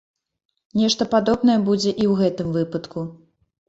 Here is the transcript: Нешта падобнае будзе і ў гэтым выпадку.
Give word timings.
Нешта 0.81 1.07
падобнае 1.13 1.59
будзе 1.69 1.89
і 2.01 2.05
ў 2.11 2.19
гэтым 2.25 2.47
выпадку. 2.61 3.11